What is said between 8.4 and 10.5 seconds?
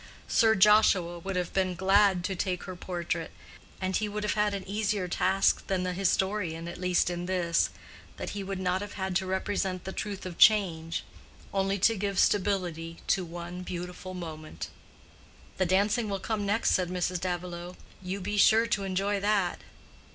would not have had to represent the truth of